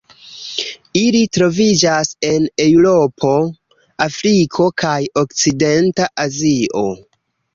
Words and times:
Ili 0.99 1.19
troviĝas 1.37 2.13
en 2.29 2.47
Eŭropo, 2.63 3.33
Afriko 4.07 4.67
kaj 4.85 4.97
okcidenta 5.23 6.11
Azio. 6.27 6.85